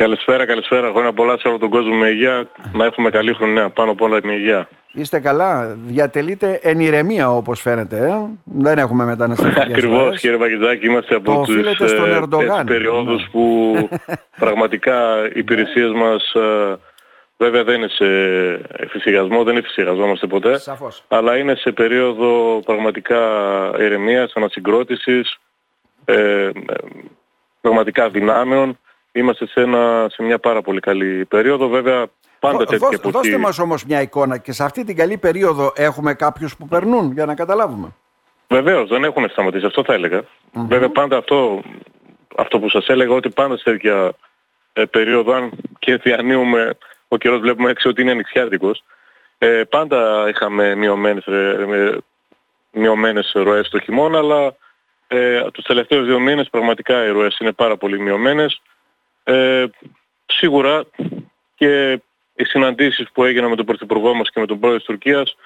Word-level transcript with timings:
Καλησπέρα, 0.00 0.46
καλησπέρα. 0.46 0.90
Χρόνια 0.90 1.12
πολλά 1.12 1.38
σε 1.38 1.48
όλο 1.48 1.58
τον 1.58 1.70
κόσμο 1.70 1.94
με 1.94 2.08
υγεία. 2.08 2.48
Να 2.72 2.84
έχουμε 2.84 3.10
καλή 3.10 3.34
χρονιά. 3.34 3.70
Πάνω 3.70 3.90
απ' 3.90 4.00
όλα 4.00 4.20
την 4.20 4.30
υγεία. 4.30 4.68
Είστε 4.92 5.20
καλά. 5.20 5.76
Διατελείτε 5.86 6.60
εν 6.62 6.80
ηρεμία 6.80 7.30
όπως 7.30 7.60
φαίνεται. 7.60 7.96
Ε; 7.96 8.12
Δεν 8.44 8.78
έχουμε 8.78 9.04
μεταναστευτικές 9.04 9.72
Ακριβώς 9.76 10.20
κύριε 10.20 10.36
Παγκητζάκη. 10.36 10.86
Είμαστε 10.86 11.14
από 11.14 11.42
τους 11.44 11.56
ε, 11.56 12.62
περιόδους 12.66 13.28
που 13.30 13.74
πραγματικά 14.44 15.26
οι 15.26 15.38
υπηρεσίες 15.38 15.92
μας 15.92 16.32
ε, 16.34 16.76
βέβαια 17.36 17.64
δεν 17.64 17.74
είναι 17.74 17.88
σε 17.88 18.06
εφησυχασμό, 18.76 19.42
δεν 19.42 19.56
εφησυχαζόμαστε 19.56 20.26
ποτέ. 20.26 20.58
Σαφώς. 20.58 21.04
Αλλά 21.08 21.36
είναι 21.36 21.54
σε 21.54 21.72
περίοδο 21.72 22.60
πραγματικά 22.64 23.20
ηρεμίας, 23.78 24.32
ανασυγκρότησης, 24.34 25.38
ε, 26.04 26.50
πραγματικά 27.60 28.08
δυνάμεων 28.08 28.78
είμαστε 29.12 29.46
σε, 29.46 29.60
ένα, 29.60 30.06
σε 30.10 30.22
μια 30.22 30.38
πάρα 30.38 30.62
πολύ 30.62 30.80
καλή 30.80 31.24
περίοδο. 31.24 31.68
Βέβαια 31.68 32.06
πάντα 32.38 32.58
τέτοια 32.58 32.78
δώσ, 32.78 32.94
εποχή... 32.94 33.12
Δώστε 33.12 33.38
μας 33.38 33.58
όμως 33.58 33.84
μια 33.84 34.00
εικόνα 34.00 34.38
και 34.38 34.52
σε 34.52 34.64
αυτή 34.64 34.84
την 34.84 34.96
καλή 34.96 35.18
περίοδο 35.18 35.72
έχουμε 35.76 36.14
κάποιους 36.14 36.56
που 36.56 36.66
περνούν 36.68 37.12
για 37.12 37.26
να 37.26 37.34
καταλάβουμε. 37.34 37.94
Βεβαίως 38.48 38.88
δεν 38.88 39.04
έχουν 39.04 39.28
σταματήσει, 39.28 39.66
αυτό 39.66 39.84
θα 39.84 39.92
έλεγα. 39.92 40.20
Mm-hmm. 40.22 40.66
Βέβαια 40.68 40.88
πάντα 40.88 41.16
αυτό, 41.16 41.62
αυτό 42.36 42.58
που 42.58 42.68
σας 42.68 42.88
έλεγα 42.88 43.14
ότι 43.14 43.30
πάντα 43.30 43.56
σε 43.56 43.64
τέτοια 43.64 44.12
ε, 44.72 44.84
περίοδο 44.84 45.32
αν 45.32 45.50
και 45.78 45.96
διανύουμε 45.96 46.76
ο 47.08 47.16
καιρός 47.16 47.40
βλέπουμε 47.40 47.70
έξω 47.70 47.88
ότι 47.88 48.02
είναι 48.02 48.10
ανοιξιάτικος 48.10 48.84
ε, 49.38 49.62
πάντα 49.68 50.28
είχαμε 50.28 50.74
μειωμένες, 50.74 51.26
ε, 51.26 51.98
μειωμένες 52.70 53.32
ροές 53.34 53.68
το 53.68 53.80
χειμώνα 53.80 54.18
αλλά 54.18 54.56
ε, 55.06 55.50
τους 55.52 55.64
τελευταίους 55.64 56.06
δύο 56.06 56.20
μήνες 56.20 56.48
πραγματικά 56.50 57.04
οι 57.04 57.10
ροές 57.10 57.38
είναι 57.38 57.52
πάρα 57.52 57.76
πολύ 57.76 58.00
μειωμένες 58.00 58.62
ε, 59.30 59.64
σίγουρα 60.26 60.84
και 61.54 61.92
οι 62.34 62.44
συναντήσεις 62.44 63.10
που 63.12 63.24
έγιναν 63.24 63.50
με 63.50 63.56
τον 63.56 63.66
Πρωθυπουργό 63.66 64.14
μας 64.14 64.30
και 64.30 64.40
με 64.40 64.46
τον 64.46 64.58
Πρόεδρο 64.58 64.78
της 64.78 64.88
Τουρκίας 64.88 65.36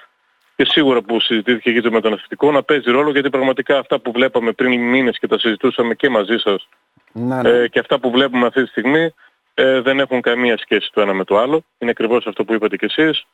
και 0.56 0.64
σίγουρα 0.64 1.02
που 1.02 1.20
συζητήθηκε 1.20 1.70
για 1.70 1.82
το 1.82 1.90
μεταναστευτικό 1.90 2.52
να 2.52 2.62
παίζει 2.62 2.90
ρόλο 2.90 3.10
γιατί 3.10 3.30
πραγματικά 3.30 3.78
αυτά 3.78 3.98
που 3.98 4.12
βλέπαμε 4.12 4.52
πριν 4.52 4.80
μήνες 4.80 5.18
και 5.18 5.26
τα 5.26 5.38
συζητούσαμε 5.38 5.94
και 5.94 6.08
μαζί 6.08 6.36
σας 6.36 6.68
ναι, 7.12 7.40
ναι. 7.40 7.48
Ε, 7.48 7.68
και 7.68 7.78
αυτά 7.78 7.98
που 7.98 8.10
βλέπουμε 8.10 8.46
αυτή 8.46 8.62
τη 8.62 8.68
στιγμή 8.68 9.14
ε, 9.54 9.80
δεν 9.80 10.00
έχουν 10.00 10.20
καμία 10.20 10.58
σχέση 10.58 10.90
το 10.92 11.00
ένα 11.00 11.14
με 11.14 11.24
το 11.24 11.38
άλλο. 11.38 11.64
Είναι 11.78 11.90
ακριβώς 11.90 12.26
αυτό 12.26 12.44
που 12.44 12.54
είπατε 12.54 12.76
κι 12.76 12.84
εσείς. 12.84 13.26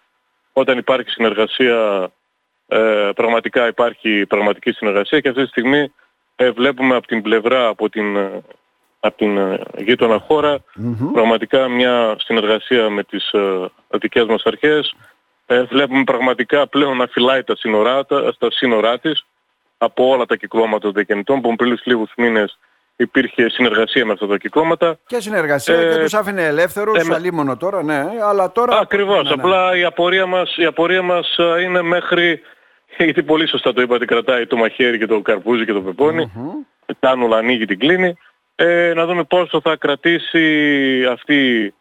Όταν 0.53 0.79
υπάρχει 0.79 1.11
συνεργασία, 1.11 2.11
ε, 2.67 3.11
πραγματικά 3.15 3.67
υπάρχει 3.67 4.27
πραγματική 4.27 4.73
συνεργασία 4.73 5.21
και 5.21 5.29
αυτή 5.29 5.43
τη 5.43 5.49
στιγμή 5.49 5.93
ε, 6.37 6.51
βλέπουμε 6.51 6.95
από 6.97 7.07
την 7.07 7.23
πλευρά, 7.23 7.67
από 7.67 7.89
την 7.89 8.17
από 9.01 9.17
την 9.17 9.39
ε, 9.39 9.61
γείτονα 9.77 10.27
πραγματικά 11.13 11.69
μια 11.69 12.17
συνεργασία 12.19 12.91
με 12.91 13.03
τις 13.03 13.31
ε, 13.33 13.71
δικές 13.89 14.25
μας 14.25 14.43
αρχές. 14.45 14.95
Ε, 15.47 15.63
βλέπουμε 15.63 16.05
πραγματικά 16.05 16.69
πλέον 16.69 16.97
να 16.97 17.07
φυλάει 17.07 17.45
τα 17.45 17.57
σύνορά, 17.57 18.07
στα 18.33 18.51
σύνορά 18.51 18.99
της 18.99 19.25
από 19.79 20.09
όλα 20.09 20.27
τα 20.27 20.37
κυκλώματα 20.37 20.79
των 20.79 20.93
διακινητών 20.93 21.41
που 21.41 21.57
πριν 21.57 21.79
λίγους 21.85 22.11
μήνες 22.17 22.59
υπήρχε 22.97 23.49
συνεργασία 23.49 24.07
με 24.07 24.13
αυτά 24.13 24.27
τα 24.27 24.37
κυκλώματα. 24.37 24.99
Και 25.07 25.21
συνεργασία 25.21 25.75
ε, 25.75 25.95
και 25.95 26.01
τους 26.03 26.15
άφηνε 26.15 26.47
ελεύθερους, 26.47 27.09
ε, 27.09 27.15
αλίμονο 27.15 27.57
τώρα, 27.57 27.83
ναι, 27.83 28.05
αλλά 28.23 28.53
τώρα... 28.53 28.79
Ακριβώς, 28.79 29.23
ναι, 29.23 29.35
ναι. 29.35 29.43
απλά 29.43 29.77
η 29.77 29.85
απορία, 29.85 30.27
μας, 30.27 30.57
η 30.57 30.65
απορία 30.65 31.03
μας 31.03 31.37
είναι 31.63 31.83
μέχρι, 31.83 32.41
γιατί 32.99 33.23
πολύ 33.23 33.49
σωστά 33.49 33.73
το 33.73 33.83
είπατε, 33.83 34.05
κρατάει 34.05 34.47
το 34.47 34.57
μαχαίρι 34.57 34.99
και 34.99 35.07
το 35.07 35.21
καρπούζι 35.21 35.65
και 35.65 35.73
το 35.73 35.81
πεπόνι, 35.81 36.33
mm-hmm. 36.35 37.33
ανοίγει 37.37 37.65
την 37.65 37.79
κλίνη 37.79 38.17
ε, 38.63 38.93
να 38.95 39.07
δούμε 39.07 39.25
πόσο 39.25 39.61
θα 39.61 39.77
κρατήσει 39.77 41.05
αυτή 41.11 41.75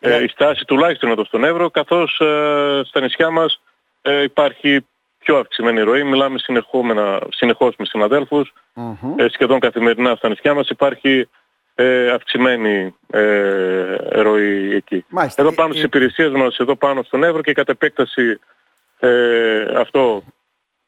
ε, 0.00 0.22
η 0.22 0.28
στάση 0.28 0.64
τουλάχιστον 0.64 1.10
εδώ 1.10 1.24
στον 1.24 1.44
Εύρο 1.44 1.70
καθώς 1.70 2.20
ε, 2.20 2.80
στα 2.84 3.00
νησιά 3.00 3.30
μας 3.30 3.60
ε, 4.02 4.22
υπάρχει 4.22 4.86
πιο 5.18 5.38
αυξημένη 5.38 5.80
ροή. 5.80 6.02
Μιλάμε 6.02 6.38
συνεχώς 7.28 7.74
με 7.78 7.84
συναδέλφους. 7.84 8.52
Ε, 9.16 9.26
σχεδόν 9.28 9.60
καθημερινά 9.60 10.14
στα 10.14 10.28
νησιά 10.28 10.54
μας 10.54 10.68
υπάρχει 10.68 11.28
ε, 11.74 12.10
αυξημένη 12.10 12.94
ε, 13.10 13.96
ροή 14.10 14.74
εκεί. 14.74 15.04
Μάλιστα. 15.08 15.42
Εδώ 15.42 15.52
πάνω 15.52 15.72
στις 15.72 15.84
υπηρεσίες 15.84 16.30
μας, 16.30 16.56
εδώ 16.58 16.76
πάνω 16.76 17.02
στον 17.02 17.22
Εύρο 17.22 17.42
και 17.42 17.52
κατ' 17.52 17.68
επέκταση 17.68 18.40
αυτό 19.76 20.22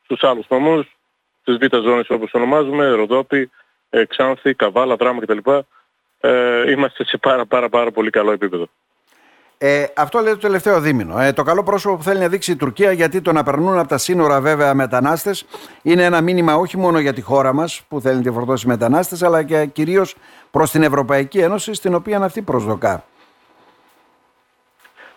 στους 0.04 0.22
άλλους 0.22 0.46
νομούς, 0.48 0.96
στις 1.40 1.56
β' 1.56 1.76
ζώνες 1.82 2.10
όπως 2.10 2.30
ονομάζουμε, 2.32 2.88
Ροδόπη, 2.88 3.50
ε, 3.90 4.04
Ξάνθη, 4.04 4.54
Καβάλα, 4.54 4.96
Δράμα 4.96 5.20
κτλ. 5.20 5.38
Ε, 6.20 6.70
είμαστε 6.70 7.04
σε 7.04 7.16
πάρα 7.16 7.46
πάρα 7.46 7.68
πάρα 7.68 7.90
πολύ 7.90 8.10
καλό 8.10 8.32
επίπεδο. 8.32 8.68
Ε, 9.60 9.84
αυτό 9.96 10.18
λέει 10.18 10.32
το 10.32 10.38
τελευταίο 10.38 10.80
δίμηνο. 10.80 11.20
Ε, 11.20 11.32
το 11.32 11.42
καλό 11.42 11.62
πρόσωπο 11.62 11.96
που 11.96 12.02
θέλει 12.02 12.18
να 12.18 12.28
δείξει 12.28 12.52
η 12.52 12.56
Τουρκία, 12.56 12.92
γιατί 12.92 13.20
το 13.20 13.32
να 13.32 13.42
περνούν 13.42 13.78
από 13.78 13.88
τα 13.88 13.98
σύνορα 13.98 14.40
βέβαια 14.40 14.74
μετανάστες 14.74 15.46
είναι 15.82 16.04
ένα 16.04 16.20
μήνυμα 16.20 16.54
όχι 16.54 16.76
μόνο 16.76 16.98
για 16.98 17.12
τη 17.12 17.20
χώρα 17.20 17.52
μας 17.52 17.82
που 17.88 18.00
θέλει 18.00 18.16
να 18.16 18.22
τη 18.22 18.30
φορτώσει 18.30 18.66
μετανάστες, 18.66 19.22
αλλά 19.22 19.42
και 19.42 19.66
κυρίως 19.72 20.14
προς 20.50 20.70
την 20.70 20.82
Ευρωπαϊκή 20.82 21.38
Ένωση, 21.38 21.74
στην 21.74 21.94
οποία 21.94 22.18
αυτή 22.18 22.42
προσδοκά. 22.42 23.04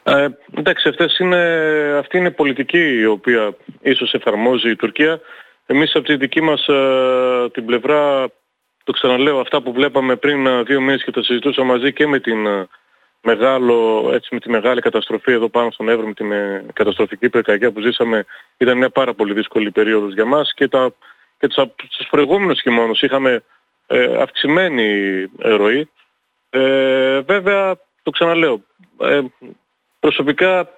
Ε, 0.04 0.28
εντάξει, 0.58 0.90
αυτές 0.90 1.20
είναι, 1.20 1.42
αυτή 2.00 2.18
είναι 2.18 2.31
πολιτική 2.31 3.00
η 3.00 3.06
οποία 3.06 3.56
ίσως 3.81 4.14
εφαρμόζει 4.14 4.70
η 4.70 4.76
Τουρκία. 4.76 5.20
Εμείς 5.66 5.96
από 5.96 6.06
τη 6.06 6.16
δική 6.16 6.42
μας 6.42 6.68
ε, 6.68 7.50
την 7.52 7.66
πλευρά 7.66 8.28
το 8.84 8.92
ξαναλέω, 8.92 9.40
αυτά 9.40 9.62
που 9.62 9.74
βλέπαμε 9.74 10.16
πριν 10.16 10.47
ε, 10.47 10.64
δύο 10.64 10.81
μήνες 10.81 11.03
και 11.03 11.12
τα 11.12 11.24
συζητούσα 11.24 11.64
μαζί 11.64 11.94
και 11.94 12.08
με 12.08 12.19
την 12.19 12.46
ε, 12.46 12.68
μεγάλο, 13.22 14.09
έτσι 14.14 14.30
με 14.34 14.40
τη 14.40 14.50
μεγάλη 14.50 14.81
καταστροφή 14.81 15.31
εδώ 15.31 15.50
πάνω 15.50 15.72
στον 15.72 15.90
Εύρο, 15.90 16.08
με 16.08 16.14
την 16.14 16.31
ε, 16.31 16.66
καταστροφική 16.74 17.30
πυρκαγιά 17.30 17.72
που 17.72 17.81
ζήσαμε, 17.81 18.25
ήταν 18.58 18.78
μια 18.78 18.90
πάρα 18.90 19.14
πολύ 19.14 19.34
δύσκολη 19.34 19.72
περίοδος 19.72 20.14
για 20.14 20.25
μας 20.25 20.53
και, 20.53 20.68
τα, 20.68 20.94
και 21.40 21.47
τους, 21.47 21.64
τους 21.97 22.08
προηγούμενους 22.09 22.62
χειμώνους 22.62 23.02
είχαμε 23.02 23.44
ε, 23.88 24.22
αυξημένη 24.22 25.25
ροή. 25.38 25.90
Ε, 26.50 27.19
βέβαια, 27.19 27.75
το 28.03 28.12
ξαναλέω, 28.12 28.62
ε, 29.02 29.22
προσωπικά 30.00 30.69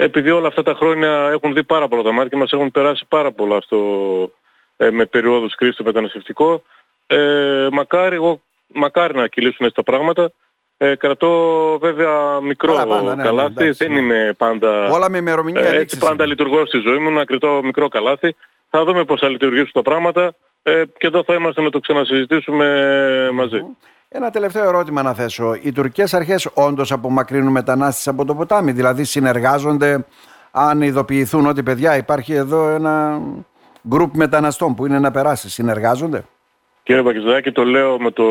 επειδή 0.00 0.30
όλα 0.30 0.46
αυτά 0.46 0.62
τα 0.62 0.74
χρόνια 0.74 1.28
έχουν 1.32 1.54
δει 1.54 1.64
πάρα 1.64 1.88
πολλά 1.88 2.02
τα 2.02 2.12
μάτια 2.12 2.38
μας, 2.38 2.52
έχουν 2.52 2.70
περάσει 2.70 3.04
πάρα 3.08 3.32
πολλά 3.32 3.60
στο, 3.60 3.78
ε, 4.76 4.90
με 4.90 5.06
περιόδους 5.06 5.54
κρίσης 5.54 5.74
στο 5.74 5.84
μεταναστευτικό, 5.84 6.62
ε, 7.10 7.68
μακάρι, 7.72 8.14
εγώ, 8.14 8.40
μακάρι 8.74 9.14
να 9.14 9.26
κυλήσουν 9.26 9.66
έτσι 9.66 9.74
τα 9.74 9.82
πράγματα. 9.82 10.32
Ε, 10.76 10.94
κρατώ 10.96 11.32
βέβαια 11.80 12.40
μικρό 12.40 12.74
πάντα, 12.74 13.14
ναι, 13.14 13.22
καλάθι, 13.22 13.64
ναι, 13.64 13.70
δεν 13.70 13.92
είμαι 13.96 14.34
πάντα... 14.36 14.90
Όλα 14.90 15.10
με 15.10 15.18
ημερομηνία 15.18 15.68
ε, 15.68 15.78
έτσι 15.78 15.98
πάντα 15.98 16.26
λειτουργώ 16.26 16.66
στη 16.66 16.78
ζωή 16.78 16.98
μου, 16.98 17.10
να 17.10 17.24
κρατώ 17.24 17.60
μικρό 17.62 17.88
καλάθι. 17.88 18.36
Θα 18.70 18.84
δούμε 18.84 19.04
πώς 19.04 19.20
θα 19.20 19.28
λειτουργήσουν 19.28 19.70
τα 19.72 19.82
πράγματα 19.82 20.34
ε, 20.62 20.82
και 20.98 21.06
εδώ 21.06 21.22
θα 21.24 21.34
είμαστε 21.34 21.62
να 21.62 21.70
το 21.70 21.80
ξανασυζητήσουμε 21.80 22.66
μαζί. 23.32 23.64
Ένα 24.08 24.30
τελευταίο 24.30 24.68
ερώτημα 24.68 25.02
να 25.02 25.14
θέσω. 25.14 25.54
Οι 25.62 25.72
τουρκικές 25.72 26.14
αρχές 26.14 26.48
όντως 26.54 26.92
απομακρύνουν 26.92 27.52
μετανάστες 27.52 28.08
από 28.08 28.24
το 28.24 28.34
ποτάμι, 28.34 28.72
δηλαδή 28.72 29.04
συνεργάζονται 29.04 30.04
αν 30.50 30.82
ειδοποιηθούν 30.82 31.46
ότι 31.46 31.62
παιδιά 31.62 31.96
υπάρχει 31.96 32.32
εδώ 32.32 32.68
ένα 32.68 33.20
γκρουπ 33.88 34.16
μεταναστών 34.16 34.74
που 34.74 34.86
είναι 34.86 34.98
να 34.98 35.10
περάσει, 35.10 35.50
συνεργάζονται; 35.50 36.24
Κύριε 36.88 37.02
Πακιστοδάκη, 37.02 37.52
το 37.52 37.64
λέω 37.64 38.00
με 38.00 38.10
το, 38.10 38.24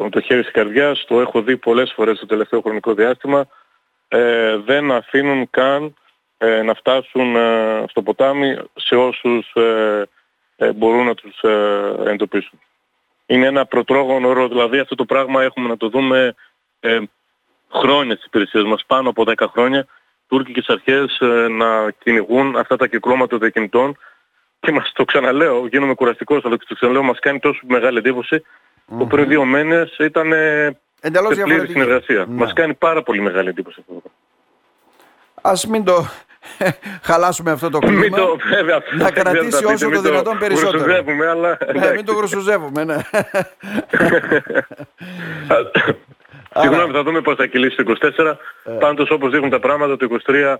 με 0.00 0.10
το 0.10 0.20
χέρι 0.20 0.42
της 0.42 0.50
καρδιάς, 0.50 1.04
το 1.08 1.20
έχω 1.20 1.42
δει 1.42 1.56
πολλές 1.56 1.92
φορές 1.94 2.18
το 2.18 2.26
τελευταίο 2.26 2.60
χρονικό 2.60 2.94
διάστημα. 2.94 3.46
Ε, 4.08 4.56
δεν 4.56 4.90
αφήνουν 4.90 5.50
καν 5.50 5.94
ε, 6.38 6.62
να 6.62 6.74
φτάσουν 6.74 7.36
ε, 7.36 7.84
στο 7.88 8.02
ποτάμι 8.02 8.56
σε 8.74 8.94
όσους 8.94 9.52
ε, 9.54 10.02
ε, 10.56 10.72
μπορούν 10.72 11.04
να 11.04 11.14
τους 11.14 11.40
εντοπίσουν. 12.06 12.60
Είναι 13.26 13.46
ένα 13.46 13.66
προτρόγωνο 13.66 14.28
όρο, 14.28 14.48
δηλαδή 14.48 14.78
αυτό 14.78 14.94
το 14.94 15.04
πράγμα 15.04 15.42
έχουμε 15.42 15.68
να 15.68 15.76
το 15.76 15.88
δούμε 15.88 16.34
χρόνια 17.70 18.14
στις 18.14 18.26
υπηρεσίες 18.26 18.64
μας, 18.64 18.84
πάνω 18.86 19.08
από 19.08 19.24
10 19.26 19.46
χρόνια, 19.52 19.86
τουρκικές 20.28 20.68
αρχές 20.68 21.18
να 21.50 21.90
κυνηγούν 21.90 22.56
αυτά 22.56 22.76
τα 22.76 22.86
κυκλώματα 22.86 23.28
των 23.28 23.38
διακινητών 23.38 23.96
και 24.62 24.72
μας 24.72 24.92
το 24.94 25.04
ξαναλέω, 25.04 25.66
γίνομαι 25.66 25.94
κουραστικός, 25.94 26.44
αλλά 26.44 26.56
το 26.56 26.74
ξαναλέω, 26.74 27.02
μας 27.02 27.18
κάνει 27.18 27.38
τόσο 27.38 27.60
μεγάλη 27.68 27.98
εντύπωση 27.98 28.42
mm-hmm. 28.42 28.98
που 28.98 29.06
πριν 29.06 29.28
δύο 29.28 29.44
μήνες 29.44 29.96
ήταν 29.98 30.32
Εντελώς 31.04 31.34
σε 31.34 31.42
πλήρη 31.42 31.66
συνεργασία. 31.66 32.18
Ναι. 32.18 32.34
Μας 32.34 32.52
κάνει 32.52 32.74
πάρα 32.74 33.02
πολύ 33.02 33.20
μεγάλη 33.20 33.48
εντύπωση 33.48 33.80
αυτό. 33.80 34.02
Ας 35.42 35.66
μην 35.66 35.84
το 35.84 36.06
χαλάσουμε 37.08 37.50
αυτό 37.50 37.70
το 37.70 37.78
κλίμα. 37.78 37.98
Μην 37.98 38.14
το, 38.14 38.36
βέβαια, 38.50 38.82
να 38.98 39.10
κρατήσει 39.10 39.64
όσο 39.64 39.90
το 39.90 40.00
δυνατόν 40.00 40.38
περισσότερο. 40.38 41.02
Μην 41.04 41.22
αλλά... 41.22 41.58
ναι, 41.74 41.92
μην 41.94 42.04
το 42.04 42.12
γρουσουζεύουμε, 42.12 42.84
ναι. 42.84 42.96
Συγγνώμη, 46.54 46.92
θα 46.92 47.02
δούμε 47.02 47.20
πώς 47.20 47.36
θα 47.36 47.46
κυλήσει 47.46 47.76
το 47.76 47.94
24. 48.16 48.36
Ε. 48.64 48.70
Πάντως 48.70 49.10
όπως 49.10 49.30
δείχνουν 49.30 49.50
τα 49.50 49.60
πράγματα, 49.60 49.96
το 49.96 50.18
23 50.26 50.54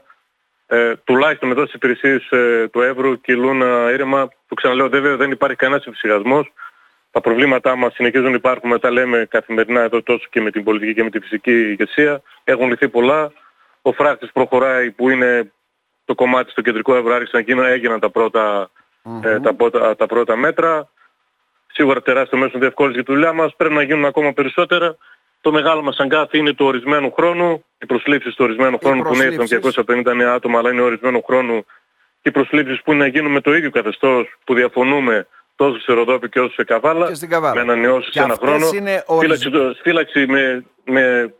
ε, 0.74 0.96
τουλάχιστον 1.04 1.50
εδώ 1.50 1.62
στις 1.62 1.74
υπηρεσίες 1.74 2.30
ε, 2.30 2.68
του 2.72 2.80
Εύρου 2.80 3.20
κυλούν 3.20 3.62
ε, 3.62 3.92
ήρεμα. 3.92 4.28
Το 4.48 4.54
ξαναλέω, 4.54 4.88
βέβαια 4.88 5.16
δεν 5.16 5.30
υπάρχει 5.30 5.56
κανένας 5.56 5.84
εμφυσιασμός. 5.84 6.52
τα 7.10 7.20
προβλήματά 7.20 7.76
μας 7.76 7.94
συνεχίζουν 7.94 8.28
να 8.28 8.36
υπάρχουν, 8.36 8.80
τα 8.80 8.90
λέμε 8.90 9.26
καθημερινά 9.30 9.80
εδώ 9.80 10.02
τόσο 10.02 10.26
και 10.30 10.40
με 10.40 10.50
την 10.50 10.64
πολιτική 10.64 10.94
και 10.94 11.02
με 11.02 11.10
τη 11.10 11.20
φυσική 11.20 11.50
ηγεσία. 11.50 12.22
Έχουν 12.44 12.68
λυθεί 12.68 12.88
πολλά. 12.88 13.32
Ο 13.82 13.92
φράχτης 13.92 14.32
προχωράει 14.32 14.90
που 14.90 15.10
είναι 15.10 15.52
το 16.04 16.14
κομμάτι 16.14 16.50
στο 16.50 16.60
κεντρικό 16.60 16.96
ευρώ 16.96 17.14
άρχισαν 17.14 17.44
να 17.56 17.68
έγιναν 17.68 18.00
τα 18.00 18.10
πρωτα 18.10 18.70
ε, 19.22 19.40
τα, 19.40 19.56
τα 19.96 20.06
πρώτα 20.06 20.36
μέτρα. 20.36 20.88
Σίγουρα 21.72 22.02
τεράστιο 22.02 22.38
μέσο 22.38 22.58
διευκόλυνση 22.58 22.98
για 22.98 23.06
τη 23.06 23.12
δουλειά 23.12 23.32
μας. 23.32 23.56
Πρέπει 23.56 23.74
να 23.74 23.82
γίνουν 23.82 24.04
ακόμα 24.04 24.32
περισσότερα. 24.32 24.96
Το 25.42 25.52
μεγάλο 25.52 25.82
μας 25.82 25.96
αγκάθι 25.98 26.38
είναι 26.38 26.52
του 26.52 26.66
ορισμένου 26.66 27.12
χρόνου. 27.12 27.64
Οι 27.78 27.86
προσλήψεις 27.86 28.34
του 28.34 28.44
ορισμένου 28.44 28.78
χρόνου 28.84 29.02
που 29.02 29.14
είναι 29.14 29.36
250 30.04 30.14
νέα 30.16 30.32
άτομα 30.32 30.58
αλλά 30.58 30.70
είναι 30.70 30.82
ορισμένου 30.82 31.22
χρόνου 31.22 31.64
και 32.22 32.28
οι 32.28 32.30
προσλήψεις 32.30 32.82
που 32.82 32.92
είναι 32.92 33.02
να 33.02 33.06
γίνουν 33.06 33.32
με 33.32 33.40
το 33.40 33.54
ίδιο 33.54 33.70
καθεστώς 33.70 34.38
που 34.44 34.54
διαφωνούμε 34.54 35.26
τόσο 35.56 35.80
σε 35.80 35.92
Ροδόπη 35.92 36.28
και 36.28 36.40
όσο 36.40 36.52
σε 36.52 36.64
Καβάλα, 36.64 37.06
και 37.06 37.14
στην 37.14 37.28
Καβάλα. 37.28 37.54
με 37.54 37.60
ανανεώσεις 37.72 38.14
ένα 38.14 38.36
χρόνο. 38.40 38.66
Είναι 38.74 39.04
φύλαξη, 39.20 39.48
φύλαξη 39.82 40.26
με, 40.26 40.64
με, 40.84 41.34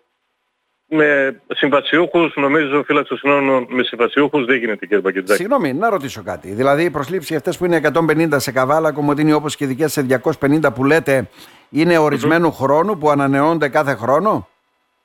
με 0.87 1.41
συμβασιούχους, 1.55 2.33
νομίζω 2.37 2.83
φύλαξη 2.85 3.09
των 3.09 3.19
συνόρων 3.19 3.67
με 3.69 3.83
συμβασιούχους 3.83 4.45
δεν 4.45 4.57
γίνεται 4.57 4.87
κύριε 4.87 5.03
Πακετζάκη. 5.03 5.41
Συγγνώμη, 5.41 5.73
να 5.73 5.91
ρωτήσω 5.91 6.23
κάτι. 6.23 6.49
Δηλαδή 6.49 6.85
οι 6.85 6.91
προσλήψεις 6.91 7.37
αυτές 7.37 7.59
που 7.59 7.65
είναι 7.65 7.81
150 7.95 8.29
σε 8.37 8.53
Καβάλα, 8.53 8.93
Κομωτίνη 8.93 9.33
όπως 9.33 9.57
και 9.57 9.67
δικές 9.67 9.93
σε 9.93 10.21
250 10.41 10.73
που 10.75 10.85
λέτε, 10.85 11.29
είναι 11.73 11.99
ορισμένου 11.99 12.53
χρόνου 12.53 12.99
που 12.99 13.11
ανανεώνονται 13.11 13.69
κάθε 13.69 13.95
χρόνο; 13.95 14.49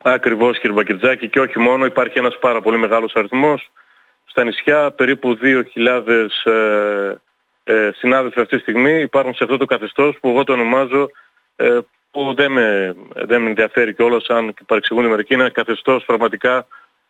Ακριβώς 0.02 0.60
κύριε 0.60 0.76
Μπακετζάκη 0.76 1.30
και 1.30 1.40
όχι 1.40 1.60
μόνο 1.60 1.86
υπάρχει 1.86 2.18
ένας 2.18 2.38
πάρα 2.40 2.62
πολύ 2.62 2.78
μεγάλος 2.78 3.14
αριθμός. 3.16 3.72
Στα 4.26 4.44
νησιά 4.44 4.92
περίπου 4.92 5.38
2.000 5.42 6.28
ε, 6.44 7.16
ε, 7.64 7.92
συνάδελφοι 7.96 8.40
αυτή 8.40 8.56
τη 8.56 8.62
στιγμή 8.62 9.02
υπάρχουν 9.02 9.34
σε 9.34 9.44
αυτό 9.44 9.58
το 9.58 9.66
καθεστώς 9.66 10.18
που 10.22 10.30
εγώ 10.30 10.44
το 10.44 10.54
ονομάζω 10.54 11.10
ε, 11.56 11.80
που 12.12 12.34
δεν 12.36 12.52
με, 12.52 12.96
δεν 13.14 13.42
με 13.42 13.50
ενδιαφέρει 13.50 13.94
κιόλας 13.94 14.26
αν 14.28 14.54
και 14.54 14.64
παρεξηγούν 14.66 15.06
οι 15.06 15.08
μερικοί, 15.08 15.34
είναι 15.34 15.44
ένα 15.44 15.52
καθεστώς 15.52 16.06
πραγματικά 16.06 16.68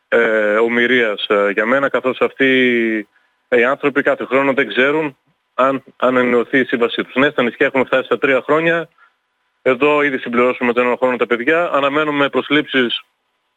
ε, 0.08 0.56
ομοιρίας 0.56 1.26
ε, 1.28 1.50
για 1.54 1.66
μένα 1.66 1.90
καθώς 1.90 2.22
αυτοί 2.22 2.48
οι 3.50 3.64
άνθρωποι 3.64 4.02
κάθε 4.02 4.26
χρόνο 4.26 4.54
δεν 4.54 4.68
ξέρουν 4.68 5.18
αν, 5.54 5.84
αν 5.98 6.18
εννοηθεί 6.18 6.60
η 6.60 6.66
σύμβασή 6.66 7.04
τους. 7.04 7.16
Ναι, 7.16 7.30
στα 7.30 7.44
νησιά 7.44 7.66
έχουμε 7.66 7.84
φτάσει 7.84 8.04
στα 8.04 8.18
τρία 8.18 8.42
χρόνια. 8.46 8.90
Εδώ 9.70 10.02
ήδη 10.02 10.18
συμπληρώσουμε 10.18 10.74
τον 10.74 10.86
ένα 10.86 10.98
χρόνο 11.00 11.16
τα 11.16 11.26
παιδιά. 11.26 11.70
Αναμένουμε 11.74 12.30
προσλήψεις, 12.30 13.02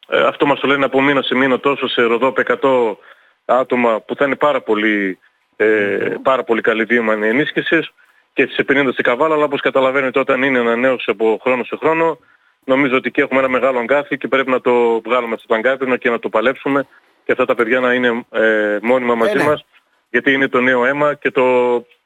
ε, 0.08 0.22
αυτό 0.22 0.46
μας 0.46 0.60
το 0.60 0.66
λένε 0.66 0.84
από 0.84 1.02
μήνα 1.02 1.22
σε 1.22 1.34
μήνα 1.34 1.60
τόσο 1.60 1.88
σε 1.88 2.02
Ροδόπ 2.02 2.38
100 2.38 2.96
άτομα 3.44 4.00
που 4.00 4.14
θα 4.14 4.24
είναι 4.24 4.36
πάρα 4.36 4.60
πολύ 4.60 5.18
ε, 5.56 6.14
πάρα 6.22 6.44
πολύ 6.44 6.60
καλή 6.60 6.84
βήμα 6.84 7.12
ενίσχυσης 7.12 7.92
και 8.32 8.46
σε 8.46 8.64
50 8.68 8.88
σε 8.94 9.02
καβάλα, 9.02 9.34
αλλά 9.34 9.44
όπως 9.44 9.60
καταλαβαίνετε 9.60 10.18
όταν 10.18 10.42
είναι 10.42 10.58
ανανέωση 10.58 11.10
από 11.10 11.40
χρόνο 11.42 11.64
σε 11.64 11.76
χρόνο, 11.76 12.18
νομίζω 12.64 12.96
ότι 12.96 13.10
και 13.10 13.20
έχουμε 13.20 13.38
ένα 13.38 13.48
μεγάλο 13.48 13.78
αγκάθι 13.78 14.16
και 14.16 14.28
πρέπει 14.28 14.50
να 14.50 14.60
το 14.60 15.00
βγάλουμε 15.00 15.34
αυτό 15.34 15.46
το 15.46 15.54
αγκάθι 15.54 15.98
και 15.98 16.10
να 16.10 16.18
το 16.18 16.28
παλέψουμε 16.28 16.86
και 17.24 17.32
αυτά 17.32 17.44
τα 17.44 17.54
παιδιά 17.54 17.80
να 17.80 17.94
είναι 17.94 18.24
ε, 18.30 18.78
μόνιμα 18.82 19.14
μαζί 19.14 19.32
ε, 19.32 19.36
ναι. 19.36 19.44
μας 19.44 19.64
γιατί 20.10 20.32
είναι 20.32 20.48
το 20.48 20.60
νέο 20.60 20.84
αίμα 20.84 21.14
και, 21.14 21.30
το, 21.30 21.42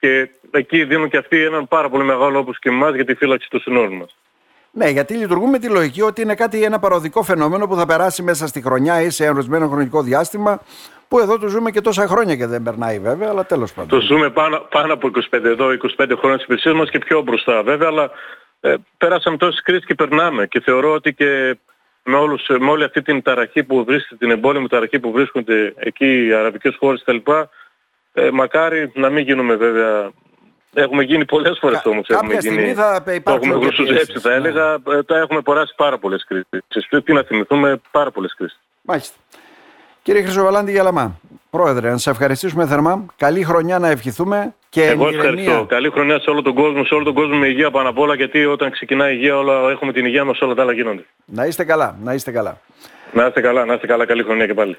και 0.00 0.30
εκεί 0.50 0.84
δίνουν 0.84 1.08
και 1.08 1.16
αυτοί 1.16 1.44
έναν 1.44 1.68
πάρα 1.68 1.88
πολύ 1.88 2.04
μεγάλο 2.04 2.38
όπως 2.38 2.58
και 2.58 2.68
εμάς 2.68 2.94
για 2.94 3.04
τη 3.04 3.14
φύλαξη 3.14 3.50
του 3.50 3.60
συνόρου 3.60 3.94
μας. 3.94 4.16
Ναι, 4.70 4.88
γιατί 4.88 5.14
λειτουργούμε 5.14 5.50
με 5.50 5.58
τη 5.58 5.68
λογική 5.68 6.02
ότι 6.02 6.22
είναι 6.22 6.34
κάτι 6.34 6.62
ένα 6.62 6.78
παροδικό 6.78 7.22
φαινόμενο 7.22 7.66
που 7.66 7.74
θα 7.74 7.86
περάσει 7.86 8.22
μέσα 8.22 8.46
στη 8.46 8.62
χρονιά 8.62 9.00
ή 9.02 9.10
σε 9.10 9.28
ορισμένο 9.28 9.68
χρονικό 9.68 10.02
διάστημα 10.02 10.60
που 11.08 11.18
εδώ 11.18 11.38
το 11.38 11.48
ζούμε 11.48 11.70
και 11.70 11.80
τόσα 11.80 12.06
χρόνια 12.06 12.36
και 12.36 12.46
δεν 12.46 12.62
περνάει 12.62 12.98
βέβαια, 12.98 13.28
αλλά 13.28 13.46
τέλος 13.46 13.72
πάντων. 13.72 14.00
Το 14.00 14.06
ζούμε 14.06 14.30
πάνω, 14.30 14.66
πάνω 14.70 14.92
από 14.92 15.10
25 15.30 15.44
εδώ, 15.44 15.68
25 15.70 16.16
χρόνια 16.18 16.36
της 16.36 16.44
υπηρεσίας 16.44 16.74
μας 16.74 16.90
και 16.90 16.98
πιο 16.98 17.20
μπροστά 17.20 17.62
βέβαια, 17.62 17.88
αλλά 17.88 18.10
ε, 18.60 18.74
περάσαμε 18.98 19.36
τόσες 19.36 19.62
κρίσεις 19.62 19.86
και 19.86 19.94
περνάμε 19.94 20.46
και 20.46 20.60
θεωρώ 20.60 20.92
ότι 20.92 21.14
και 21.14 21.56
με, 22.04 22.16
όλους, 22.16 22.46
με 22.48 22.70
όλη 22.70 22.84
αυτή 22.84 23.02
την 23.02 23.22
ταραχή 23.22 23.64
που 23.64 23.84
βρίσκεται, 23.84 24.16
την 24.16 24.30
εμπόλεμη 24.30 24.68
ταραχή 24.68 24.98
που 24.98 25.10
βρίσκονται 25.10 25.74
εκεί 25.76 26.26
οι 26.26 26.32
αραβικές 26.32 26.76
χώρες 26.78 27.02
κτλ. 27.04 27.30
Ε, 28.14 28.31
μακάρι 28.31 28.90
να 28.94 29.08
μην 29.11 29.25
γίνουμε 29.25 29.55
βέβαια 29.55 30.11
Έχουμε 30.75 31.02
γίνει 31.02 31.25
πολλές 31.25 31.58
φορές 31.61 31.81
Κα, 31.82 31.90
όμως. 31.90 32.08
Έχουμε 32.08 32.37
γίνει, 32.40 32.75
θα 32.75 33.02
το 33.22 33.32
έχουμε 33.32 33.55
γρουσουζέψει 33.55 34.19
θα 34.19 34.32
έλεγα. 34.32 34.78
Ναι. 34.84 35.02
Τα 35.02 35.19
έχουμε 35.19 35.40
περάσει 35.40 35.75
πάρα 35.76 35.99
πολλές 35.99 36.25
κρίσεις. 36.25 36.88
Πρέπει 36.88 37.12
να 37.12 37.22
θυμηθούμε 37.22 37.81
πάρα 37.90 38.11
πολλές 38.11 38.34
κρίσεις. 38.34 38.61
Μάλιστα. 38.82 39.16
Κύριε 40.02 40.22
Χρυσοβαλάντη 40.22 40.70
Γιαλαμά, 40.70 41.20
Πρόεδρε, 41.50 41.90
να 41.90 41.96
σας 41.96 42.06
ευχαριστήσουμε 42.06 42.66
θερμά. 42.66 43.05
Καλή 43.16 43.44
χρονιά 43.44 43.78
να 43.78 43.88
ευχηθούμε 43.88 44.55
και 44.69 44.84
Εγώ 44.84 45.08
ευχαριστώ. 45.08 45.66
Καλή 45.69 45.90
χρονιά 45.90 46.20
σε 46.20 46.31
όλο 46.31 46.43
τον 46.43 46.55
κόσμο, 46.55 46.84
σε 46.84 46.94
όλο 46.94 47.05
τον 47.05 47.14
κόσμο 47.14 47.37
με 47.37 47.46
υγεία 47.46 47.70
πάνω 47.70 47.88
απ' 47.88 47.99
όλα, 47.99 48.14
γιατί 48.14 48.44
όταν 48.44 48.70
ξεκινάει 48.70 49.12
η 49.12 49.16
υγεία 49.19 49.38
όλα, 49.38 49.70
έχουμε 49.70 49.93
την 49.93 50.05
υγεία 50.05 50.25
μας 50.25 50.40
όλα 50.40 50.55
τα 50.55 50.62
άλλα 50.62 50.72
γίνονται. 50.72 51.05
Να 51.25 51.46
είστε 51.46 51.64
καλά, 51.64 51.96
να 52.02 52.14
είστε 52.14 52.31
καλά. 52.31 52.61
Να 53.12 53.26
είστε 53.26 53.40
καλά, 53.40 53.64
να 53.64 53.75
είστε 53.75 53.87
καλά. 53.87 54.06
Καλή 54.06 54.22
χρονιά 54.22 54.46
και 54.46 54.55
πάλι. 54.55 54.76